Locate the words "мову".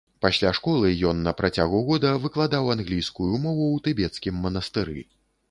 3.45-3.69